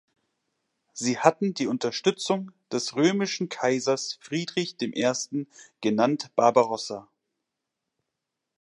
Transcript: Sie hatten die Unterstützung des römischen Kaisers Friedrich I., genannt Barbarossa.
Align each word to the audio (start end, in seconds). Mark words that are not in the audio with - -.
Sie 0.93 1.19
hatten 1.19 1.53
die 1.53 1.67
Unterstützung 1.67 2.51
des 2.71 2.95
römischen 2.95 3.49
Kaisers 3.49 4.17
Friedrich 4.19 4.75
I., 4.81 5.47
genannt 5.79 6.31
Barbarossa. 6.35 7.07